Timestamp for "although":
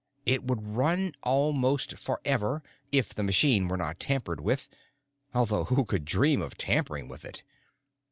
5.31-5.65